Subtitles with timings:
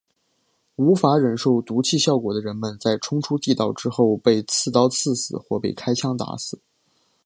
[0.77, 6.59] 无法忍受毒气效果的人们在冲出地道口之后被刺刀刺死或者被开枪打死。